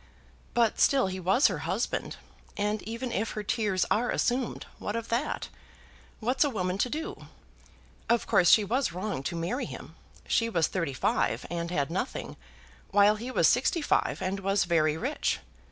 [0.55, 2.17] "But still he was her husband.
[2.57, 5.49] And even if her tears are assumed, what of that?
[6.19, 7.27] What's a woman to do?
[8.09, 9.93] Of course she was wrong to marry him.
[10.27, 12.35] She was thirty five, and had nothing,
[12.89, 15.37] while he was sixty five, and was very rich.